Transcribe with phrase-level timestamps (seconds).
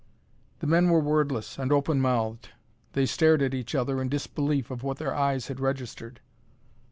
[0.61, 2.49] The men were wordless and open mouthed.
[2.93, 6.21] They stared at each other in disbelief of what their eyes had registered.